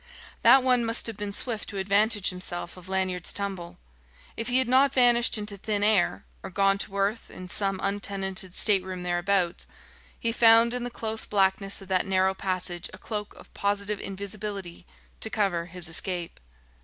[0.41, 3.77] That one must have been swift to advantage himself of Lanyard's tumble.
[4.35, 8.55] If he had not vanished into thin air, or gone to earth in some untenanted
[8.55, 9.67] stateroom thereabouts,
[10.19, 14.87] he found in the close blackness of that narrow passage a cloak of positive invisibility
[15.19, 16.39] to cover his escape.